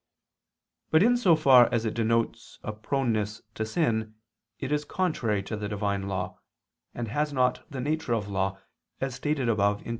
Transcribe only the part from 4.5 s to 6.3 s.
it is contrary to the Divine